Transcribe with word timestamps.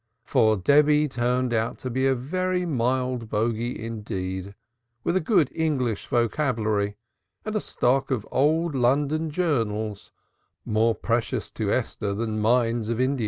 For 0.23 0.57
Debby 0.57 1.07
turned 1.07 1.53
out 1.53 1.85
a 1.85 2.15
very 2.15 2.65
mild 2.65 3.29
bogie, 3.29 3.79
indeed, 3.79 4.55
with 5.03 5.15
a 5.15 5.19
good 5.21 5.51
English 5.53 6.07
vocabulary 6.07 6.95
and 7.45 7.55
a 7.55 7.59
stock 7.61 8.09
of 8.09 8.27
old 8.31 8.73
London 8.73 9.29
Journals, 9.29 10.11
more 10.65 10.95
precious 10.95 11.51
to 11.51 11.71
Esther 11.71 12.15
than 12.15 12.39
mines 12.39 12.89
of 12.89 12.99
Ind. 12.99 13.19